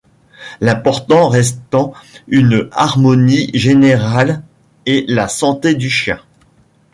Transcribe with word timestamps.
L'important 0.61 1.29
restant 1.29 1.93
une 2.27 2.67
harmonie 2.71 3.51
générale 3.53 4.41
et 4.87 5.05
la 5.07 5.27
santé 5.27 5.75
du 5.75 5.91
chien. 5.91 6.19